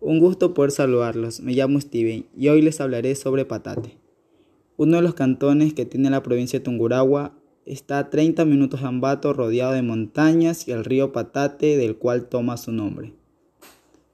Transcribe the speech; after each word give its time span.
Un 0.00 0.20
gusto 0.20 0.52
poder 0.52 0.72
saludarlos. 0.72 1.40
Me 1.40 1.54
llamo 1.54 1.80
Steven 1.80 2.26
y 2.36 2.48
hoy 2.48 2.60
les 2.60 2.82
hablaré 2.82 3.14
sobre 3.14 3.46
Patate. 3.46 3.96
Uno 4.76 4.96
de 4.96 5.02
los 5.02 5.14
cantones 5.14 5.72
que 5.72 5.86
tiene 5.86 6.10
la 6.10 6.22
provincia 6.22 6.58
de 6.58 6.64
Tungurahua 6.64 7.32
está 7.64 7.98
a 7.98 8.10
30 8.10 8.44
minutos 8.44 8.82
de 8.82 8.88
Ambato 8.88 9.32
rodeado 9.32 9.72
de 9.72 9.80
montañas 9.80 10.68
y 10.68 10.72
el 10.72 10.84
río 10.84 11.12
Patate 11.12 11.78
del 11.78 11.96
cual 11.96 12.28
toma 12.28 12.58
su 12.58 12.72
nombre. 12.72 13.14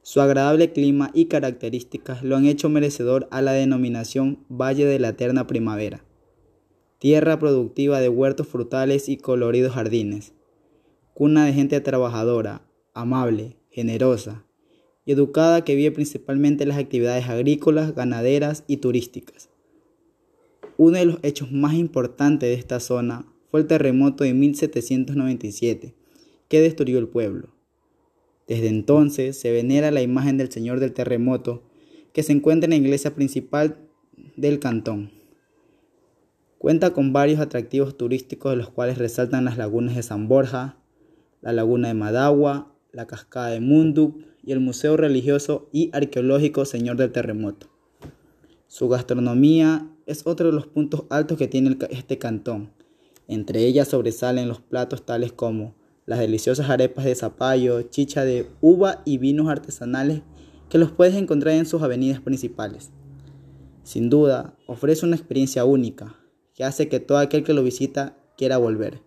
Su 0.03 0.21
agradable 0.21 0.73
clima 0.73 1.11
y 1.15 1.25
características 1.25 2.23
lo 2.23 2.37
han 2.37 2.47
hecho 2.47 2.69
merecedor 2.69 3.27
a 3.33 3.43
la 3.43 3.53
denominación 3.53 4.45
Valle 4.49 4.87
de 4.87 5.01
la 5.01 5.09
Eterna 5.09 5.49
Primavera, 5.49 6.05
tierra 6.99 7.41
productiva 7.41 7.99
de 8.01 8.09
huertos 8.09 8.47
frutales 8.47 9.09
y 9.09 9.17
coloridos 9.17 9.75
jardines, 9.75 10.33
cuna 11.13 11.45
de 11.45 11.53
gente 11.53 11.81
trabajadora, 11.81 12.63
amable, 12.95 13.57
generosa, 13.71 14.45
y 15.05 15.13
educada 15.13 15.65
que 15.65 15.75
vive 15.75 15.91
principalmente 15.93 16.63
en 16.63 16.69
las 16.69 16.79
actividades 16.79 17.29
agrícolas, 17.29 17.95
ganaderas 17.95 18.65
y 18.67 18.79
turísticas. 18.79 19.49
Uno 20.77 20.99
de 20.99 21.05
los 21.05 21.19
hechos 21.23 21.53
más 21.53 21.75
importantes 21.75 22.49
de 22.49 22.55
esta 22.55 22.81
zona 22.81 23.27
fue 23.51 23.61
el 23.61 23.67
terremoto 23.67 24.25
de 24.25 24.35
1797, 24.35 25.95
que 26.49 26.61
destruyó 26.61 26.99
el 26.99 27.09
pueblo. 27.09 27.55
Desde 28.49 28.69
entonces 28.69 29.39
se 29.39 29.53
venera 29.53 29.91
la 29.91 30.03
imagen 30.03 30.39
del 30.39 30.51
Señor 30.51 30.81
del 30.81 30.93
Terremoto, 30.93 31.63
que 32.13 32.23
se 32.23 32.33
encuentra 32.33 32.67
en 32.67 32.71
la 32.71 32.77
iglesia 32.77 33.15
principal 33.15 33.79
del 34.37 34.59
cantón. 34.59 35.11
Cuenta 36.59 36.93
con 36.93 37.13
varios 37.13 37.41
atractivos 37.41 37.97
turísticos 37.97 38.53
de 38.53 38.57
los 38.57 38.71
cuales 38.71 38.99
resaltan 38.99 39.45
las 39.45 39.59
lagunas 39.59 39.97
de 39.97 40.03
San 40.03 40.29
Borja, 40.29 40.79
la 41.41 41.53
laguna 41.53 41.89
de 41.89 41.95
Madagua, 41.95 42.75
la 42.93 43.07
cascada 43.07 43.49
de 43.49 43.61
Munduk 43.61 44.32
y 44.43 44.53
el 44.53 44.61
Museo 44.61 44.97
Religioso 44.97 45.69
y 45.73 45.91
Arqueológico 45.93 46.65
Señor 46.65 46.97
del 46.97 47.13
Terremoto. 47.13 47.69
Su 48.67 48.89
gastronomía 48.89 49.89
es 50.07 50.27
otro 50.27 50.47
de 50.47 50.53
los 50.53 50.67
puntos 50.67 51.05
altos 51.11 51.39
que 51.39 51.49
tiene 51.49 51.77
este 51.91 52.19
cantón. 52.19 52.73
Entre 53.29 53.65
ellas 53.65 53.89
sobresalen 53.89 54.49
los 54.49 54.61
platos 54.61 55.05
tales 55.05 55.33
como 55.33 55.75
las 56.07 56.19
deliciosas 56.19 56.71
arepas 56.71 57.05
de 57.05 57.15
zapallo, 57.15 57.83
chicha 57.83 58.25
de 58.25 58.49
uva 58.61 59.03
y 59.05 59.19
vinos 59.19 59.49
artesanales 59.49 60.23
que 60.69 60.79
los 60.79 60.91
puedes 60.91 61.15
encontrar 61.15 61.55
en 61.55 61.67
sus 61.67 61.83
avenidas 61.83 62.21
principales. 62.21 62.91
Sin 63.85 64.11
duda, 64.11 64.57
ofrece 64.67 65.07
una 65.07 65.17
experiencia 65.17 65.65
única 65.65 66.17
que 66.55 66.65
hace 66.65 66.89
que 66.89 67.01
todo 67.01 67.19
aquel 67.19 67.45
que 67.45 67.55
lo 67.55 67.63
visita 67.63 68.17
quiera 68.37 68.59
volver. 68.59 69.03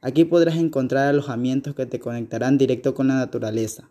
Aquí 0.00 0.24
podrás 0.24 0.56
encontrar 0.56 1.08
alojamientos 1.08 1.74
que 1.74 1.86
te 1.86 2.00
conectarán 2.00 2.56
directo 2.56 2.94
con 2.94 3.08
la 3.08 3.16
naturaleza. 3.16 3.90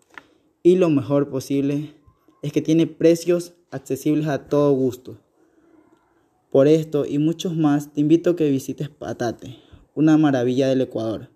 Y 0.61 0.75
lo 0.75 0.89
mejor 0.89 1.29
posible 1.29 1.93
es 2.41 2.52
que 2.52 2.61
tiene 2.61 2.85
precios 2.85 3.53
accesibles 3.71 4.27
a 4.27 4.49
todo 4.49 4.73
gusto. 4.73 5.19
Por 6.52 6.67
esto 6.67 7.05
y 7.05 7.17
muchos 7.17 7.55
más, 7.55 7.93
te 7.93 8.02
invito 8.02 8.31
a 8.31 8.35
que 8.35 8.49
visites 8.49 8.89
Patate, 8.89 9.57
una 9.95 10.17
maravilla 10.17 10.67
del 10.67 10.81
Ecuador. 10.81 11.30